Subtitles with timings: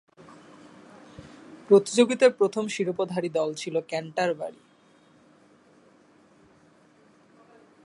[1.67, 4.61] প্রতিযোগিতার প্রথম শিরোপাধারী দল ছিল ক্যান্টারবারি।